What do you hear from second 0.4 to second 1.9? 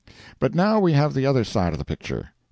now we have the other side of the